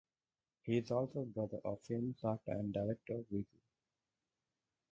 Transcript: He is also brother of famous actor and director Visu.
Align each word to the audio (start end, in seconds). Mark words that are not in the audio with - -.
He 0.63 0.77
is 0.79 0.89
also 0.89 1.25
brother 1.25 1.59
of 1.63 1.79
famous 1.83 2.25
actor 2.25 2.53
and 2.53 2.73
director 2.73 3.23
Visu. 3.29 3.59